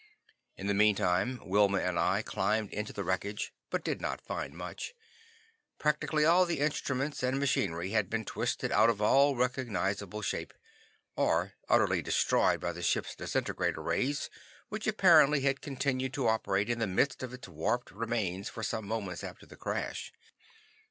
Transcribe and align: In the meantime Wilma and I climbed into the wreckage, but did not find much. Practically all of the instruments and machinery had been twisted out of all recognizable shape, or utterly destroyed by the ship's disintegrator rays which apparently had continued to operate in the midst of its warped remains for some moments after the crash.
In 0.57 0.65
the 0.65 0.73
meantime 0.73 1.39
Wilma 1.45 1.77
and 1.77 1.99
I 1.99 2.23
climbed 2.23 2.73
into 2.73 2.91
the 2.91 3.03
wreckage, 3.03 3.53
but 3.69 3.83
did 3.83 4.01
not 4.01 4.19
find 4.19 4.55
much. 4.55 4.95
Practically 5.77 6.25
all 6.25 6.41
of 6.41 6.47
the 6.47 6.57
instruments 6.59 7.21
and 7.21 7.37
machinery 7.39 7.91
had 7.91 8.09
been 8.09 8.25
twisted 8.25 8.71
out 8.71 8.89
of 8.89 8.99
all 8.99 9.35
recognizable 9.35 10.23
shape, 10.23 10.55
or 11.15 11.53
utterly 11.69 12.01
destroyed 12.01 12.59
by 12.59 12.71
the 12.71 12.81
ship's 12.81 13.13
disintegrator 13.15 13.83
rays 13.83 14.31
which 14.69 14.87
apparently 14.87 15.41
had 15.41 15.61
continued 15.61 16.15
to 16.15 16.27
operate 16.27 16.67
in 16.67 16.79
the 16.79 16.87
midst 16.87 17.21
of 17.21 17.31
its 17.31 17.47
warped 17.47 17.91
remains 17.91 18.49
for 18.49 18.63
some 18.63 18.87
moments 18.87 19.23
after 19.23 19.45
the 19.45 19.55
crash. 19.55 20.11